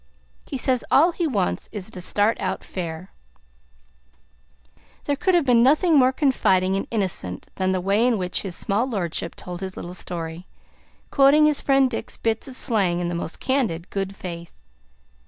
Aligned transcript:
He 0.47 0.57
says 0.57 0.83
all 0.89 1.11
he 1.11 1.27
wants 1.27 1.69
is 1.71 1.91
to 1.91 2.01
start 2.01 2.35
out 2.41 2.63
fair." 2.63 3.13
There 5.05 5.15
could 5.15 5.35
have 5.35 5.45
been 5.45 5.61
nothing 5.61 5.95
more 5.99 6.11
confiding 6.11 6.75
and 6.75 6.87
innocent 6.89 7.49
than 7.57 7.71
the 7.71 7.79
way 7.81 8.07
in 8.07 8.17
which 8.17 8.41
his 8.41 8.55
small 8.55 8.89
lordship 8.89 9.35
told 9.35 9.61
his 9.61 9.75
little 9.77 9.93
story, 9.93 10.47
quoting 11.11 11.45
his 11.45 11.61
friend 11.61 11.87
Dick's 11.87 12.17
bits 12.17 12.47
of 12.47 12.57
slang 12.57 12.99
in 12.99 13.09
the 13.09 13.13
most 13.13 13.39
candid 13.39 13.91
good 13.91 14.15
faith. 14.15 14.53